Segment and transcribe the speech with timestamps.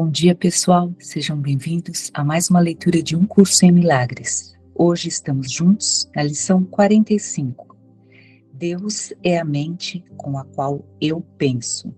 [0.00, 0.94] Bom dia, pessoal.
[1.00, 4.56] Sejam bem-vindos a mais uma leitura de um curso em milagres.
[4.72, 7.76] Hoje estamos juntos na lição 45.
[8.52, 11.92] Deus é a mente com a qual eu penso.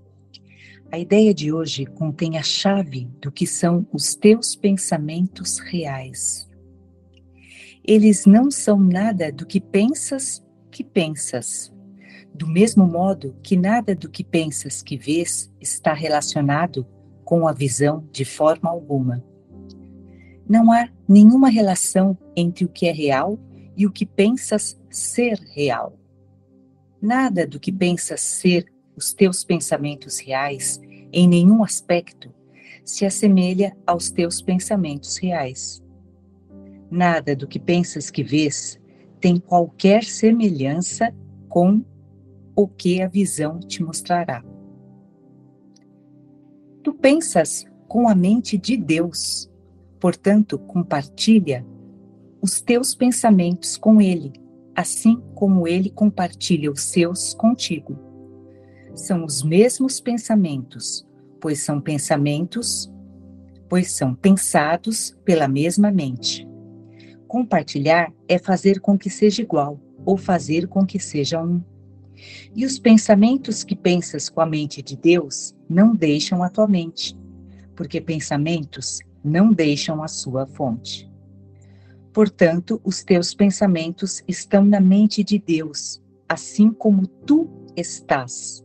[0.91, 6.49] A ideia de hoje contém a chave do que são os teus pensamentos reais.
[7.85, 11.71] Eles não são nada do que pensas que pensas.
[12.33, 16.87] Do mesmo modo que nada do que pensas que vês está relacionado
[17.31, 19.25] com a visão de forma alguma.
[20.49, 23.39] Não há nenhuma relação entre o que é real
[23.77, 25.97] e o que pensas ser real.
[27.01, 28.67] Nada do que pensas ser
[28.97, 30.81] os teus pensamentos reais,
[31.13, 32.35] em nenhum aspecto,
[32.85, 35.81] se assemelha aos teus pensamentos reais.
[36.91, 38.77] Nada do que pensas que vês
[39.21, 41.15] tem qualquer semelhança
[41.49, 41.85] com
[42.57, 44.50] o que a visão te mostrará.
[46.83, 49.51] Tu pensas com a mente de Deus,
[49.99, 51.67] portanto, compartilha
[52.41, 54.33] os teus pensamentos com Ele,
[54.75, 57.99] assim como Ele compartilha os seus contigo.
[58.95, 61.07] São os mesmos pensamentos,
[61.41, 62.91] pois são pensamentos,
[63.69, 66.49] pois são pensados pela mesma mente.
[67.29, 71.63] Compartilhar é fazer com que seja igual, ou fazer com que seja um.
[72.55, 77.17] E os pensamentos que pensas com a mente de Deus não deixam a tua mente,
[77.75, 81.11] porque pensamentos não deixam a sua fonte.
[82.13, 88.65] Portanto, os teus pensamentos estão na mente de Deus, assim como tu estás.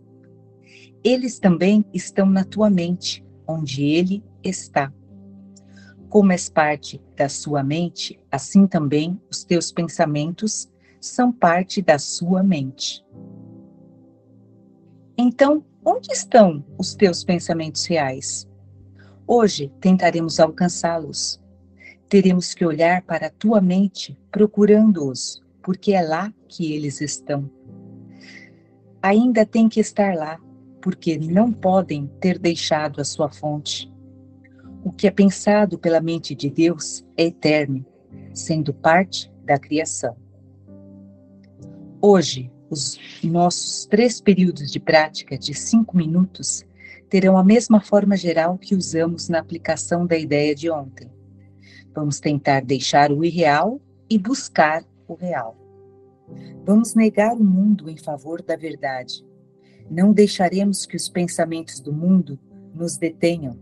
[1.03, 4.91] Eles também estão na tua mente, onde ele está.
[6.09, 10.67] Como és parte da sua mente, assim também os teus pensamentos
[10.99, 13.05] são parte da sua mente.
[15.17, 18.45] Então, onde estão os teus pensamentos reais?
[19.25, 21.41] Hoje tentaremos alcançá-los.
[22.09, 27.49] Teremos que olhar para a tua mente procurando-os, porque é lá que eles estão.
[29.01, 30.37] Ainda tem que estar lá,
[30.81, 33.91] porque não podem ter deixado a sua fonte.
[34.83, 37.85] O que é pensado pela mente de Deus é eterno,
[38.33, 40.15] sendo parte da criação.
[42.01, 46.65] Hoje, os nossos três períodos de prática de cinco minutos
[47.09, 51.09] terão a mesma forma geral que usamos na aplicação da ideia de ontem.
[51.93, 55.55] Vamos tentar deixar o irreal e buscar o real.
[56.65, 59.23] Vamos negar o mundo em favor da verdade.
[59.89, 62.39] Não deixaremos que os pensamentos do mundo
[62.73, 63.57] nos detenham.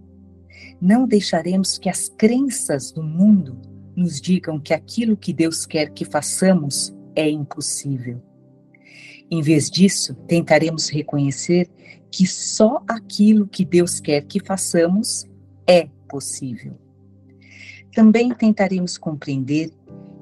[0.82, 3.60] Não deixaremos que as crenças do mundo
[3.96, 8.22] nos digam que aquilo que Deus quer que façamos é impossível.
[9.30, 11.70] Em vez disso, tentaremos reconhecer
[12.12, 15.26] que só aquilo que Deus quer que façamos
[15.66, 16.78] é possível.
[17.94, 19.72] Também tentaremos compreender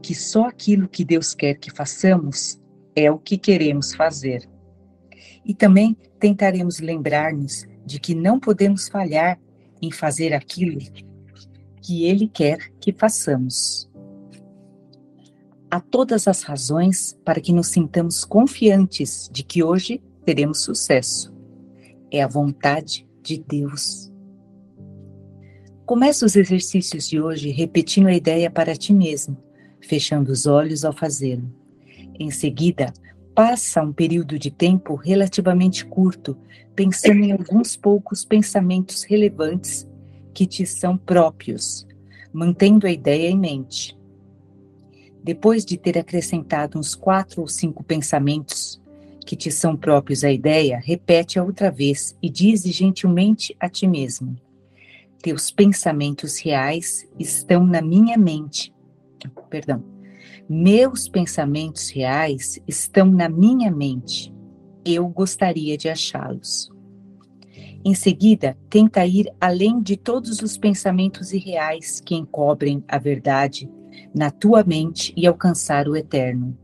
[0.02, 2.60] que só aquilo que Deus quer que façamos
[2.96, 4.48] é o que queremos fazer.
[5.46, 9.40] E também tentaremos lembrar-nos de que não podemos falhar
[9.82, 10.80] em fazer aquilo
[11.82, 13.90] que Ele quer que façamos
[15.72, 21.34] há todas as razões para que nos sintamos confiantes de que hoje teremos sucesso.
[22.12, 24.12] É a vontade de Deus.
[25.86, 29.38] Comece os exercícios de hoje repetindo a ideia para ti mesmo,
[29.80, 31.50] fechando os olhos ao fazê-lo.
[32.20, 32.94] Em seguida,
[33.34, 36.38] passa um período de tempo relativamente curto,
[36.76, 39.88] pensando em alguns poucos pensamentos relevantes
[40.34, 41.88] que te são próprios,
[42.34, 44.01] mantendo a ideia em mente.
[45.24, 48.82] Depois de ter acrescentado uns quatro ou cinco pensamentos
[49.26, 54.36] que te são próprios à ideia, repete-a outra vez e dize gentilmente a ti mesmo:
[55.22, 58.74] Teus pensamentos reais estão na minha mente.
[59.50, 59.84] Perdão.
[60.50, 64.34] Meus pensamentos reais estão na minha mente.
[64.84, 66.70] Eu gostaria de achá-los.
[67.86, 73.70] Em seguida, tenta ir além de todos os pensamentos irreais que encobrem a verdade
[74.14, 76.58] na tua mente e alcançar o eterno.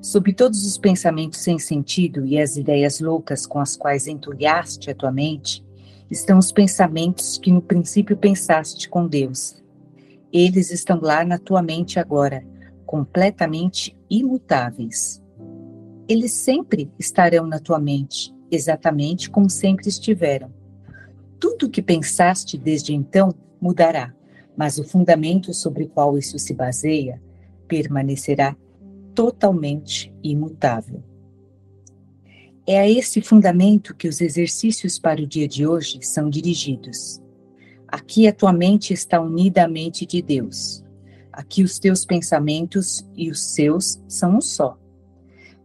[0.00, 4.94] Sob todos os pensamentos sem sentido e as ideias loucas com as quais entulhaste a
[4.94, 5.64] tua mente,
[6.10, 9.62] estão os pensamentos que no princípio pensaste com Deus.
[10.32, 12.44] Eles estão lá na tua mente agora,
[12.84, 15.22] completamente imutáveis.
[16.08, 20.52] Eles sempre estarão na tua mente, exatamente como sempre estiveram.
[21.40, 24.15] Tudo o que pensaste desde então mudará
[24.56, 27.20] mas o fundamento sobre o qual isso se baseia
[27.68, 28.56] permanecerá
[29.14, 31.02] totalmente imutável.
[32.66, 37.22] É a esse fundamento que os exercícios para o dia de hoje são dirigidos.
[37.86, 40.84] Aqui a tua mente está unida à mente de Deus.
[41.32, 44.76] Aqui os teus pensamentos e os seus são um só.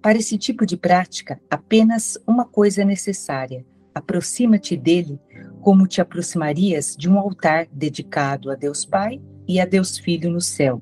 [0.02, 3.66] Para esse tipo de prática, apenas uma coisa é necessária:
[3.96, 5.20] aproxima-te dele
[5.62, 10.42] como te aproximarias de um altar dedicado a Deus Pai e a Deus Filho no
[10.42, 10.82] céu,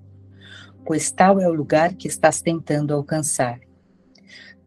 [0.86, 3.60] pois tal é o lugar que estás tentando alcançar.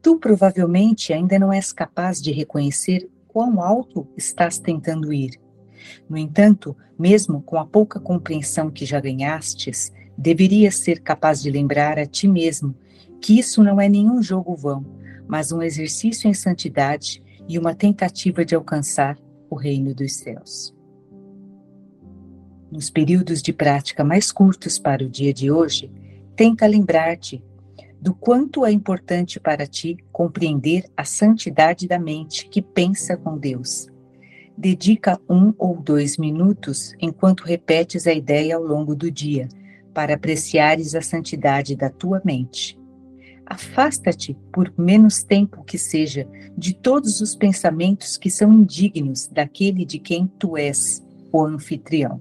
[0.03, 5.41] Tu provavelmente ainda não és capaz de reconhecer quão alto estás tentando ir.
[6.09, 11.99] No entanto, mesmo com a pouca compreensão que já ganhastes, deverias ser capaz de lembrar
[11.99, 12.75] a ti mesmo
[13.21, 14.85] que isso não é nenhum jogo vão,
[15.27, 19.17] mas um exercício em santidade e uma tentativa de alcançar
[19.53, 20.75] o reino dos céus.
[22.71, 25.93] Nos períodos de prática mais curtos para o dia de hoje,
[26.35, 27.45] tenta lembrar-te
[28.01, 33.89] do quanto é importante para ti compreender a santidade da mente que pensa com Deus.
[34.57, 39.49] Dedica um ou dois minutos enquanto repetes a ideia ao longo do dia,
[39.93, 42.81] para apreciares a santidade da tua mente.
[43.47, 49.99] Afasta-te, por menos tempo que seja, de todos os pensamentos que são indignos daquele de
[49.99, 51.03] quem tu és
[51.33, 52.21] o anfitrião.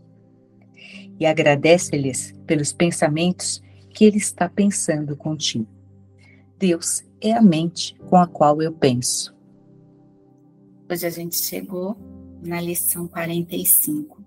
[1.20, 3.62] E agradece-lhes pelos pensamentos
[3.94, 5.68] que ele está pensando contigo.
[6.58, 9.36] Deus é a mente com a qual eu penso.
[10.90, 11.96] Hoje a gente chegou
[12.42, 14.24] na lição 45.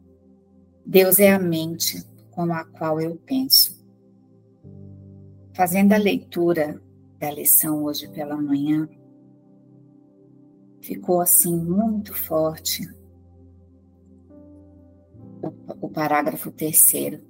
[0.86, 3.73] Deus é a mente com a qual eu penso.
[5.54, 6.82] Fazendo a leitura
[7.20, 8.88] da lição hoje pela manhã,
[10.82, 12.92] ficou assim muito forte
[15.40, 17.22] o, o parágrafo terceiro.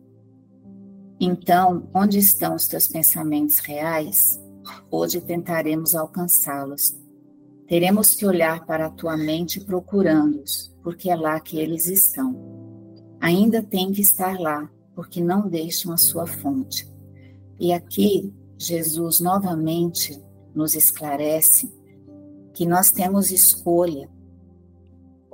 [1.21, 4.41] Então, onde estão os teus pensamentos reais?
[4.91, 6.97] Hoje tentaremos alcançá-los.
[7.69, 12.35] Teremos que olhar para a tua mente procurando-os, porque é lá que eles estão.
[13.21, 16.94] Ainda tem que estar lá, porque não deixam a sua fonte.
[17.59, 20.21] E aqui Jesus novamente
[20.55, 21.73] nos esclarece
[22.53, 24.09] que nós temos escolha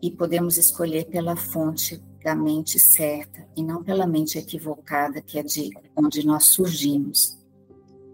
[0.02, 5.42] e podemos escolher pela fonte da mente certa e não pela mente equivocada que é
[5.42, 7.38] de onde nós surgimos.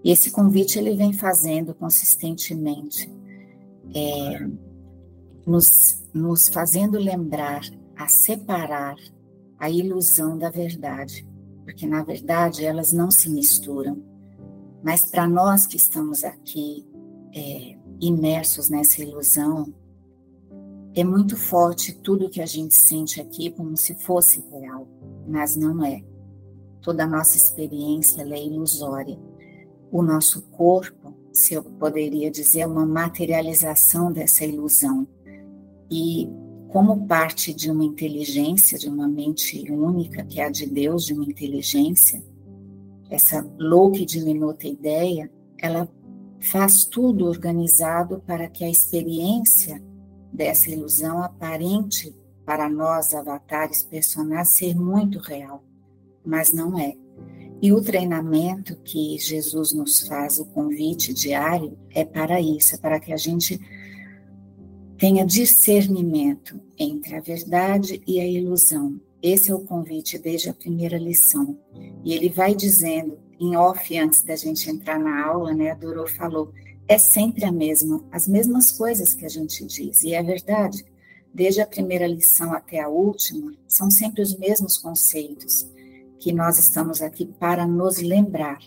[0.04, 3.12] E esse convite ele vem fazendo consistentemente,
[3.94, 4.48] é,
[5.44, 7.62] nos, nos fazendo lembrar
[7.96, 8.96] a separar
[9.58, 11.26] a ilusão da verdade,
[11.66, 14.00] porque na verdade elas não se misturam.
[14.84, 16.86] Mas para nós que estamos aqui
[17.34, 19.74] é, imersos nessa ilusão,
[20.94, 24.86] é muito forte tudo que a gente sente aqui como se fosse real,
[25.26, 26.04] mas não é.
[26.80, 29.18] Toda a nossa experiência é ilusória.
[29.90, 35.04] O nosso corpo, se eu poderia dizer, é uma materialização dessa ilusão.
[35.90, 36.30] E
[36.76, 41.14] como parte de uma inteligência, de uma mente única, que é a de Deus, de
[41.14, 42.22] uma inteligência,
[43.08, 45.88] essa louca e diminuta ideia, ela
[46.38, 49.82] faz tudo organizado para que a experiência
[50.30, 52.14] dessa ilusão aparente
[52.44, 55.64] para nós, avatares, personagens, ser muito real,
[56.22, 56.94] mas não é.
[57.62, 63.00] E o treinamento que Jesus nos faz, o convite diário, é para isso, é para
[63.00, 63.58] que a gente
[64.98, 70.98] tenha discernimento entre a verdade e a ilusão, esse é o convite desde a primeira
[70.98, 71.58] lição.
[72.04, 75.70] E ele vai dizendo, em off, antes da gente entrar na aula, né?
[75.70, 76.52] A Doro falou,
[76.86, 80.04] é sempre a mesma, as mesmas coisas que a gente diz.
[80.04, 80.84] E é verdade.
[81.34, 85.68] Desde a primeira lição até a última, são sempre os mesmos conceitos
[86.18, 88.60] que nós estamos aqui para nos lembrar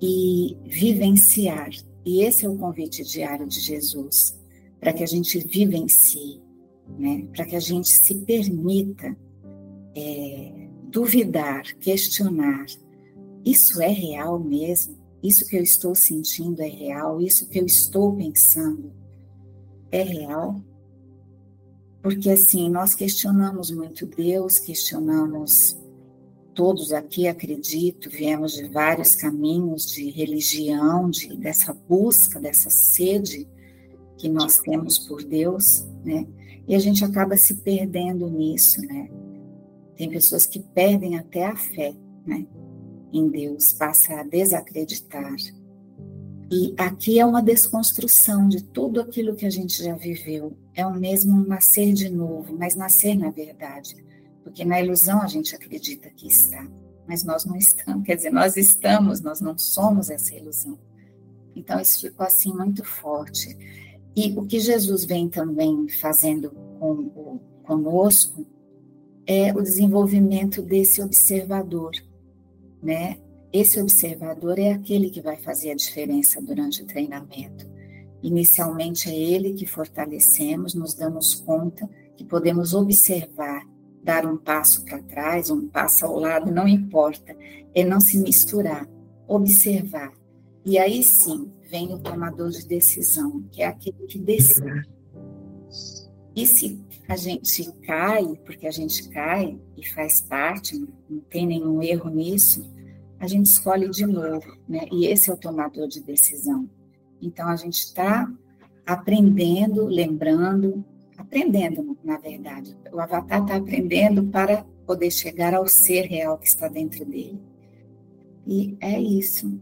[0.00, 1.70] e vivenciar.
[2.04, 4.40] E esse é o convite diário de Jesus,
[4.82, 6.42] para que a gente vivencie,
[6.98, 7.24] né?
[7.32, 9.16] para que a gente se permita
[9.94, 12.66] é, duvidar, questionar.
[13.44, 14.98] Isso é real mesmo?
[15.22, 17.20] Isso que eu estou sentindo é real?
[17.20, 18.92] Isso que eu estou pensando
[19.92, 20.60] é real?
[22.02, 25.78] Porque assim, nós questionamos muito Deus, questionamos
[26.56, 33.46] todos aqui, acredito, viemos de vários caminhos de religião, de, dessa busca, dessa sede
[34.22, 36.24] que nós temos por Deus, né?
[36.68, 39.10] E a gente acaba se perdendo nisso, né?
[39.96, 41.92] Tem pessoas que perdem até a fé,
[42.24, 42.46] né?
[43.12, 45.34] Em Deus, passa a desacreditar.
[46.52, 50.56] E aqui é uma desconstrução de tudo aquilo que a gente já viveu.
[50.72, 53.96] É o mesmo nascer de novo, mas nascer na verdade.
[54.44, 56.64] Porque na ilusão a gente acredita que está,
[57.08, 58.04] mas nós não estamos.
[58.04, 60.78] Quer dizer, nós estamos, nós não somos essa ilusão.
[61.56, 63.58] Então isso ficou assim muito forte.
[64.14, 68.46] E o que Jesus vem também fazendo com, conosco
[69.26, 71.92] é o desenvolvimento desse observador,
[72.82, 73.18] né?
[73.52, 77.66] Esse observador é aquele que vai fazer a diferença durante o treinamento.
[78.22, 83.66] Inicialmente é ele que fortalecemos, nos damos conta que podemos observar,
[84.02, 87.36] dar um passo para trás, um passo ao lado, não importa,
[87.74, 88.88] é não se misturar,
[89.26, 90.12] observar.
[90.64, 94.86] E aí sim vem o tomador de decisão, que é aquele que decide.
[96.36, 101.82] E se a gente cai, porque a gente cai e faz parte, não tem nenhum
[101.82, 102.70] erro nisso,
[103.18, 104.86] a gente escolhe de novo, né?
[104.92, 106.68] E esse é o tomador de decisão.
[107.22, 108.30] Então a gente está
[108.86, 110.84] aprendendo, lembrando,
[111.16, 112.76] aprendendo, na verdade.
[112.92, 117.40] O avatar está aprendendo para poder chegar ao ser real que está dentro dele.
[118.46, 119.58] E é isso.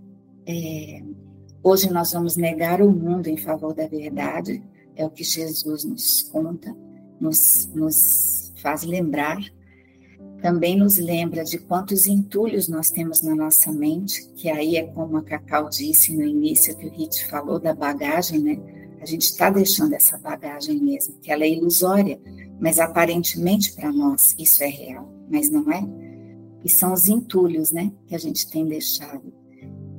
[0.47, 1.03] É,
[1.63, 4.63] hoje nós vamos negar o mundo em favor da verdade,
[4.97, 6.75] é o que Jesus nos conta,
[7.21, 9.39] nos, nos faz lembrar.
[10.43, 15.19] Também nos lembra de quantos entulhos nós temos na nossa mente, que aí é como
[15.19, 18.59] a Cacau disse no início, que o Rit falou da bagagem, né?
[19.01, 22.21] A gente está deixando essa bagagem mesmo, que ela é ilusória,
[22.59, 25.83] mas aparentemente para nós isso é real, mas não é.
[26.63, 29.33] E são os entulhos, né, que a gente tem deixado.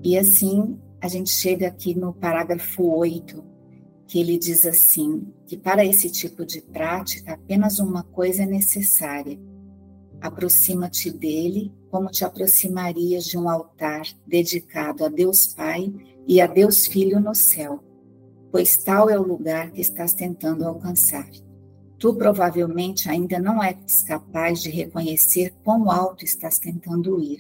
[0.03, 3.43] E assim, a gente chega aqui no parágrafo 8,
[4.08, 9.39] que ele diz assim: que para esse tipo de prática apenas uma coisa é necessária.
[10.22, 15.91] Aproxima-te dele como te aproximarias de um altar dedicado a Deus Pai
[16.27, 17.84] e a Deus Filho no céu,
[18.51, 21.27] pois tal é o lugar que estás tentando alcançar.
[21.98, 27.39] Tu provavelmente ainda não és capaz de reconhecer quão alto estás tentando ir.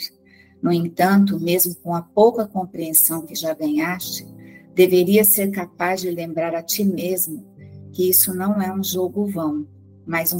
[0.61, 4.25] No entanto, mesmo com a pouca compreensão que já ganhaste,
[4.73, 7.45] Deveria ser capaz de lembrar a ti mesmo
[7.91, 9.67] que isso não é um jogo vão,
[10.05, 10.31] mas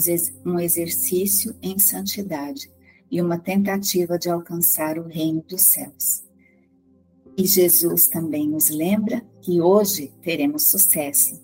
[0.46, 2.72] um exercício em santidade
[3.10, 6.24] e uma tentativa de alcançar o reino dos céus.
[7.38, 11.42] E Jesus também nos lembra que hoje teremos sucesso.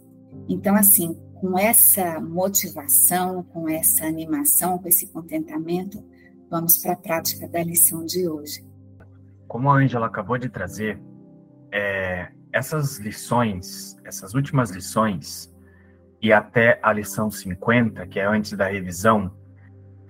[0.47, 6.01] Então, assim, com essa motivação, com essa animação, com esse contentamento,
[6.49, 8.66] vamos para a prática da lição de hoje.
[9.47, 10.99] Como a Ângela acabou de trazer,
[11.71, 15.53] é, essas lições, essas últimas lições,
[16.21, 19.31] e até a lição 50, que é antes da revisão,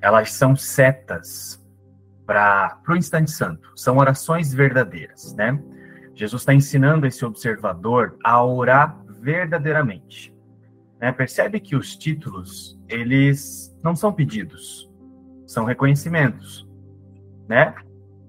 [0.02, 1.64] elas são setas
[2.26, 5.62] para o instante santo, são orações verdadeiras, né?
[6.14, 10.36] Jesus está ensinando esse observador a orar verdadeiramente.
[11.00, 11.12] Né?
[11.12, 14.92] Percebe que os títulos, eles não são pedidos,
[15.46, 16.68] são reconhecimentos,
[17.48, 17.76] né?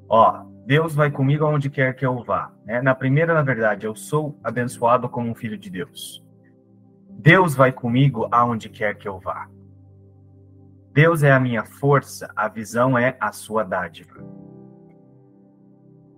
[0.09, 2.53] Ó, Deus vai comigo aonde quer que eu vá.
[2.67, 2.83] Né?
[2.83, 6.23] Na primeira, na verdade, eu sou abençoado como um filho de Deus.
[7.09, 9.49] Deus vai comigo aonde quer que eu vá.
[10.93, 14.23] Deus é a minha força, a visão é a sua dádiva.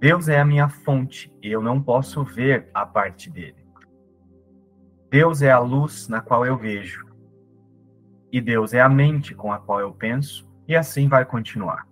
[0.00, 3.64] Deus é a minha fonte e eu não posso ver a parte dele.
[5.08, 7.06] Deus é a luz na qual eu vejo.
[8.32, 11.86] E Deus é a mente com a qual eu penso, e assim vai continuar.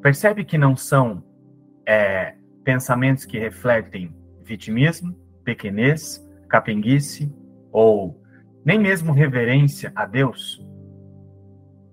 [0.00, 1.24] Percebe que não são
[1.88, 4.14] é, pensamentos que refletem
[4.44, 7.34] vitimismo, pequenez, capenguice
[7.72, 8.22] ou
[8.62, 10.62] nem mesmo reverência a Deus.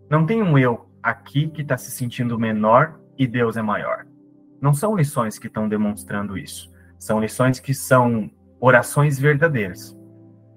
[0.09, 4.05] Não tem um eu aqui que está se sentindo menor e Deus é maior.
[4.59, 6.69] Não são lições que estão demonstrando isso.
[6.99, 9.97] São lições que são orações verdadeiras.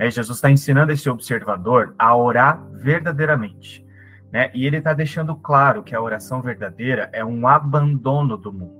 [0.01, 3.87] É, Jesus está ensinando esse observador a orar verdadeiramente.
[4.33, 4.51] Né?
[4.53, 8.78] E ele está deixando claro que a oração verdadeira é um abandono do mundo.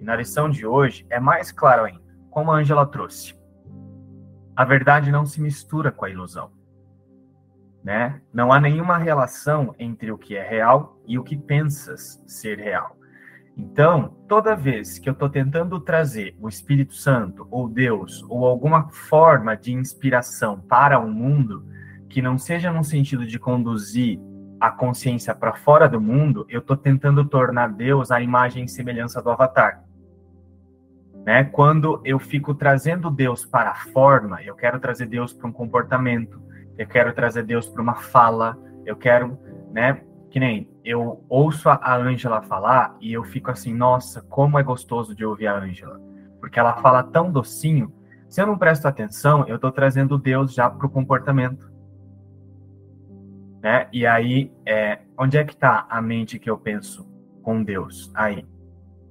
[0.00, 3.38] E na lição de hoje é mais claro ainda, como a Angela trouxe.
[4.56, 6.50] A verdade não se mistura com a ilusão.
[7.84, 8.20] Né?
[8.32, 12.96] Não há nenhuma relação entre o que é real e o que pensas ser real.
[13.56, 18.88] Então, toda vez que eu estou tentando trazer o Espírito Santo, ou Deus, ou alguma
[18.88, 21.66] forma de inspiração para o mundo,
[22.08, 24.18] que não seja no sentido de conduzir
[24.58, 29.22] a consciência para fora do mundo, eu estou tentando tornar Deus a imagem e semelhança
[29.22, 29.82] do Avatar.
[31.24, 31.44] Né?
[31.44, 36.40] Quando eu fico trazendo Deus para a forma, eu quero trazer Deus para um comportamento,
[36.78, 39.38] eu quero trazer Deus para uma fala, eu quero,
[39.70, 40.02] né?
[40.30, 45.14] Que nem eu ouço a Ângela falar e eu fico assim, nossa, como é gostoso
[45.14, 46.00] de ouvir a Ângela,
[46.40, 47.92] porque ela fala tão docinho.
[48.28, 51.70] Se eu não presto atenção, eu estou trazendo Deus já para o comportamento.
[53.60, 53.88] Né?
[53.92, 57.06] E aí, é, onde é que está a mente que eu penso
[57.42, 58.10] com Deus?
[58.14, 58.46] Aí,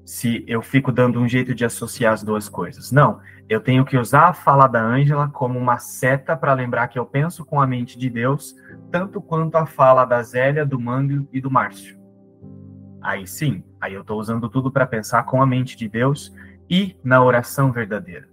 [0.09, 2.91] se eu fico dando um jeito de associar as duas coisas.
[2.91, 6.97] Não, eu tenho que usar a fala da Ângela como uma seta para lembrar que
[6.97, 8.55] eu penso com a mente de Deus,
[8.91, 11.95] tanto quanto a fala da Zélia, do Manglio e do Márcio.
[12.99, 16.33] Aí sim, aí eu estou usando tudo para pensar com a mente de Deus
[16.67, 18.27] e na oração verdadeira.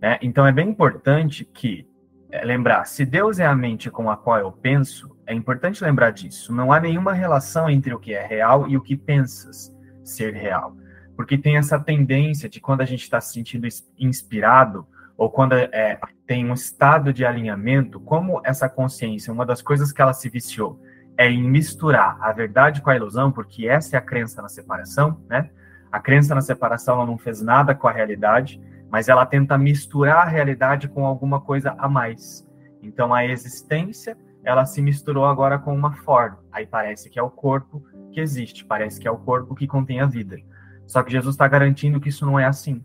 [0.00, 0.18] Né?
[0.22, 1.86] Então é bem importante que
[2.30, 6.10] é, lembrar, se Deus é a mente com a qual eu penso, é importante lembrar
[6.10, 6.54] disso.
[6.54, 9.78] Não há nenhuma relação entre o que é real e o que pensas
[10.10, 10.76] ser real.
[11.16, 13.66] Porque tem essa tendência de quando a gente está se sentindo
[13.98, 14.86] inspirado,
[15.16, 20.00] ou quando é, tem um estado de alinhamento, como essa consciência, uma das coisas que
[20.00, 20.80] ela se viciou
[21.18, 25.20] é em misturar a verdade com a ilusão, porque essa é a crença na separação,
[25.28, 25.50] né?
[25.92, 28.58] A crença na separação ela não fez nada com a realidade,
[28.90, 32.46] mas ela tenta misturar a realidade com alguma coisa a mais.
[32.82, 36.38] Então a existência, ela se misturou agora com uma forma.
[36.50, 40.00] Aí parece que é o corpo que existe, parece que é o corpo que contém
[40.00, 40.38] a vida.
[40.86, 42.84] Só que Jesus está garantindo que isso não é assim.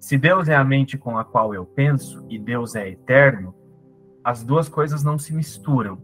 [0.00, 3.54] Se Deus é a mente com a qual eu penso e Deus é eterno,
[4.24, 6.00] as duas coisas não se misturam.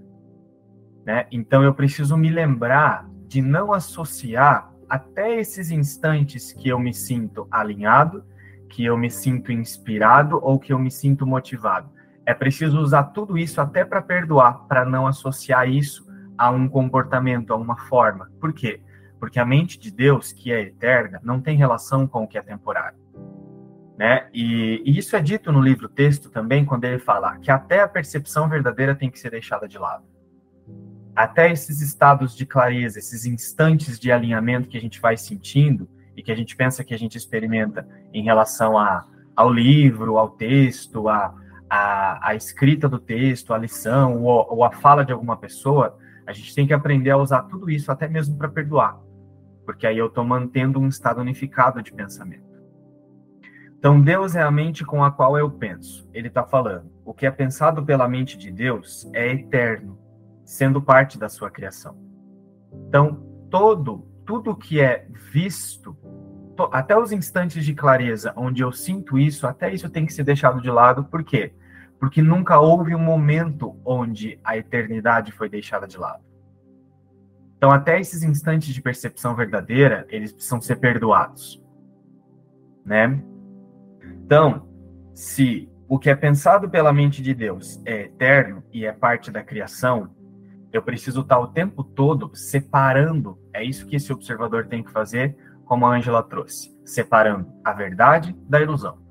[1.04, 1.26] Né?
[1.32, 7.46] Então eu preciso me lembrar de não associar até esses instantes que eu me sinto
[7.50, 8.24] alinhado
[8.72, 11.90] que eu me sinto inspirado ou que eu me sinto motivado.
[12.24, 16.06] É preciso usar tudo isso até para perdoar, para não associar isso
[16.42, 18.28] a um comportamento, a uma forma.
[18.40, 18.80] Por quê?
[19.20, 22.42] Porque a mente de Deus, que é eterna, não tem relação com o que é
[22.42, 22.98] temporário.
[23.96, 24.28] Né?
[24.34, 27.86] E, e isso é dito no livro texto também, quando ele fala que até a
[27.86, 30.02] percepção verdadeira tem que ser deixada de lado.
[31.14, 36.22] Até esses estados de clareza, esses instantes de alinhamento que a gente vai sentindo, e
[36.22, 39.06] que a gente pensa que a gente experimenta em relação a,
[39.36, 41.32] ao livro, ao texto, a,
[41.70, 45.96] a, a escrita do texto, a lição ou, ou, a fala de alguma pessoa,
[46.32, 48.98] a gente tem que aprender a usar tudo isso até mesmo para perdoar,
[49.64, 52.50] porque aí eu estou mantendo um estado unificado de pensamento.
[53.78, 56.08] Então, Deus é a mente com a qual eu penso.
[56.14, 56.88] Ele está falando.
[57.04, 59.98] O que é pensado pela mente de Deus é eterno,
[60.44, 61.96] sendo parte da sua criação.
[62.86, 63.14] Então,
[63.50, 65.96] todo tudo que é visto,
[66.70, 70.60] até os instantes de clareza onde eu sinto isso, até isso tem que ser deixado
[70.60, 71.54] de lado, por quê?
[72.02, 76.20] Porque nunca houve um momento onde a eternidade foi deixada de lado.
[77.56, 81.62] Então, até esses instantes de percepção verdadeira, eles precisam ser perdoados.
[82.84, 83.22] Né?
[84.24, 84.68] Então,
[85.14, 89.44] se o que é pensado pela mente de Deus é eterno e é parte da
[89.44, 90.10] criação,
[90.72, 93.38] eu preciso estar o tempo todo separando.
[93.54, 98.36] É isso que esse observador tem que fazer, como a Angela trouxe, separando a verdade
[98.48, 99.01] da ilusão.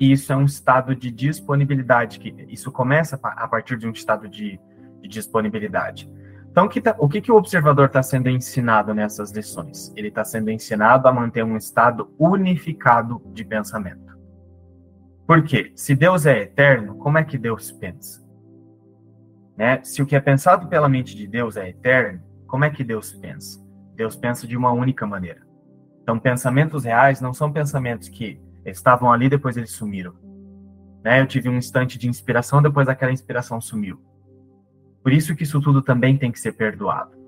[0.00, 4.26] E isso é um estado de disponibilidade, que isso começa a partir de um estado
[4.26, 4.58] de,
[5.02, 6.10] de disponibilidade.
[6.50, 9.92] Então, que tá, o que, que o observador está sendo ensinado nessas lições?
[9.94, 14.18] Ele está sendo ensinado a manter um estado unificado de pensamento.
[15.26, 15.70] Por quê?
[15.76, 18.26] Se Deus é eterno, como é que Deus pensa?
[19.56, 19.80] Né?
[19.84, 23.12] Se o que é pensado pela mente de Deus é eterno, como é que Deus
[23.12, 23.62] pensa?
[23.94, 25.42] Deus pensa de uma única maneira.
[26.02, 30.14] Então, pensamentos reais não são pensamentos que estavam ali depois eles sumiram.
[31.02, 31.20] Né?
[31.20, 34.00] Eu tive um instante de inspiração, depois aquela inspiração sumiu.
[35.02, 37.18] Por isso que isso tudo também tem que ser perdoado.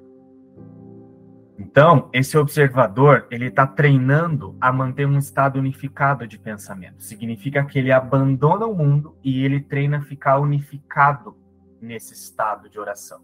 [1.58, 7.02] Então, esse observador, ele está treinando a manter um estado unificado de pensamento.
[7.02, 11.36] Significa que ele abandona o mundo e ele treina a ficar unificado
[11.80, 13.20] nesse estado de oração.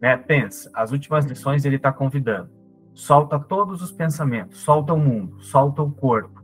[0.00, 0.16] Né?
[0.16, 2.50] Pensa, as últimas lições ele está convidando.
[2.94, 6.41] Solta todos os pensamentos, solta o mundo, solta o corpo.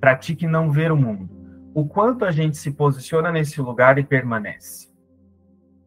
[0.00, 1.28] Pratique não ver o mundo.
[1.74, 4.88] O quanto a gente se posiciona nesse lugar e permanece.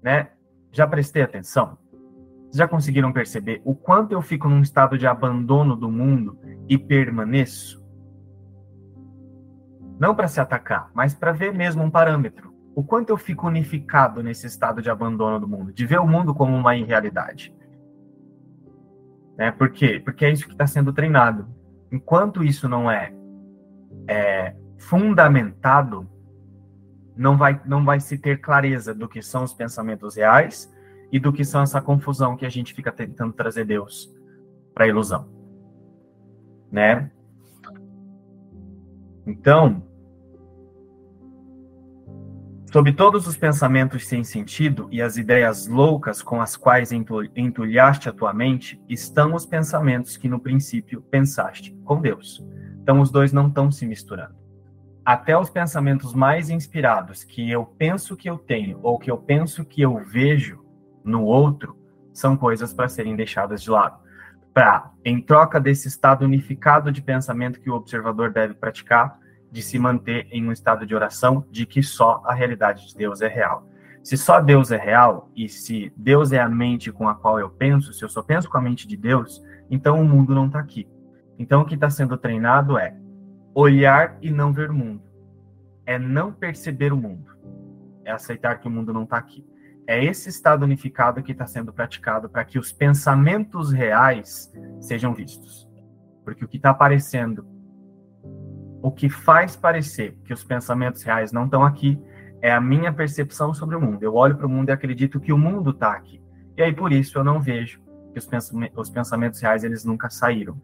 [0.02, 0.30] Né?
[0.72, 1.78] Já prestei atenção?
[2.54, 7.84] Já conseguiram perceber o quanto eu fico num estado de abandono do mundo e permaneço?
[10.00, 14.24] Não para se atacar, mas para ver mesmo um parâmetro o quanto eu fico unificado
[14.24, 17.54] nesse estado de abandono do mundo, de ver o mundo como uma irrealidade.
[19.38, 19.52] Né?
[19.52, 20.02] Por quê?
[20.04, 21.46] Porque é isso que está sendo treinado.
[21.92, 23.14] Enquanto isso não é,
[24.10, 26.10] é fundamentado,
[27.16, 30.74] não vai, não vai se ter clareza do que são os pensamentos reais
[31.12, 34.12] e do que são essa confusão que a gente fica tentando trazer Deus
[34.74, 35.30] para a ilusão.
[36.72, 37.12] Né?
[39.28, 39.84] Então,
[42.72, 48.14] Sob todos os pensamentos sem sentido e as ideias loucas com as quais entulhaste a
[48.14, 52.46] tua mente, estão os pensamentos que no princípio pensaste com Deus.
[52.90, 54.34] Então os dois não estão se misturando.
[55.06, 59.64] Até os pensamentos mais inspirados que eu penso que eu tenho ou que eu penso
[59.64, 60.66] que eu vejo
[61.04, 61.78] no outro
[62.12, 64.00] são coisas para serem deixadas de lado.
[64.52, 69.20] Para, em troca desse estado unificado de pensamento que o observador deve praticar,
[69.52, 73.22] de se manter em um estado de oração de que só a realidade de Deus
[73.22, 73.70] é real.
[74.02, 77.52] Se só Deus é real e se Deus é a mente com a qual eu
[77.52, 80.58] penso, se eu só penso com a mente de Deus, então o mundo não está
[80.58, 80.88] aqui.
[81.40, 82.94] Então o que está sendo treinado é
[83.56, 85.02] olhar e não ver o mundo,
[85.86, 87.32] é não perceber o mundo,
[88.04, 89.48] é aceitar que o mundo não está aqui.
[89.88, 95.68] É esse estado unificado que está sendo praticado para que os pensamentos reais sejam vistos.
[96.24, 97.48] Porque o que está aparecendo,
[98.84, 102.00] o que faz parecer que os pensamentos reais não estão aqui,
[102.42, 104.04] é a minha percepção sobre o mundo.
[104.04, 106.22] Eu olho para o mundo e acredito que o mundo está aqui.
[106.56, 107.82] E aí, por isso, eu não vejo
[108.14, 108.20] que
[108.76, 110.62] os pensamentos reais eles nunca saíram.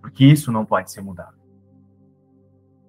[0.00, 1.38] Porque isso não pode ser mudado.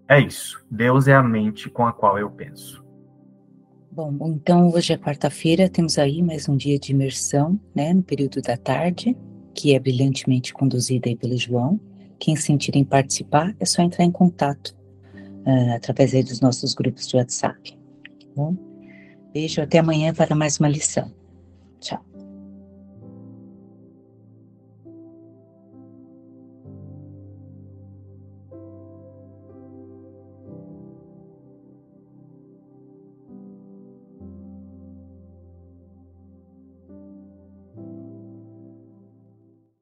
[0.08, 0.64] É isso.
[0.70, 2.84] Deus é a mente com a qual eu penso.
[3.92, 8.42] Bom, então hoje é quarta-feira, temos aí mais um dia de imersão, né, no período
[8.42, 9.18] da tarde,
[9.54, 11.80] que é brilhantemente conduzida aí pelo João.
[12.18, 14.76] Quem sentir em participar, é só entrar em contato
[15.46, 17.78] uh, através aí dos nossos grupos de WhatsApp.
[18.34, 18.56] Bom,
[19.34, 21.12] beijo, até amanhã para mais uma lição.
[21.82, 22.11] Tchau.